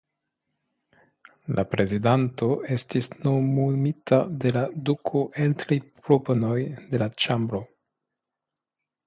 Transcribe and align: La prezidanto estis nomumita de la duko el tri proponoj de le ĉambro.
La 1.57 1.65
prezidanto 1.73 2.47
estis 2.75 3.09
nomumita 3.25 4.19
de 4.45 4.55
la 4.57 4.65
duko 4.89 5.23
el 5.45 5.55
tri 5.65 5.79
proponoj 6.09 6.57
de 6.89 7.03
le 7.05 7.11
ĉambro. 7.27 7.63